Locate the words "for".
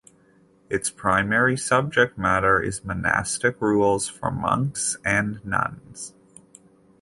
4.07-4.31